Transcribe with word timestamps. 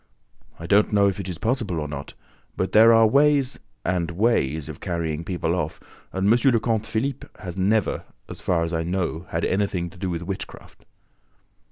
"I 0.57 0.65
don't 0.65 0.91
know 0.91 1.07
if 1.07 1.19
it 1.19 1.29
is 1.29 1.37
possible 1.37 1.79
or 1.79 1.87
not; 1.87 2.15
but 2.57 2.71
there 2.71 2.91
are 2.91 3.05
ways 3.05 3.59
and 3.85 4.09
ways 4.09 4.67
of 4.67 4.79
carrying 4.79 5.23
people 5.23 5.53
off; 5.53 5.79
and 6.11 6.25
M. 6.33 6.51
le 6.51 6.59
Comte 6.59 6.87
Philippe 6.87 7.27
has 7.37 7.55
never, 7.55 8.05
as 8.27 8.41
far 8.41 8.63
as 8.63 8.73
I 8.73 8.81
know, 8.81 9.27
had 9.29 9.45
anything 9.45 9.91
to 9.91 9.99
do 9.99 10.09
with 10.09 10.23
witchcraft." 10.23 10.85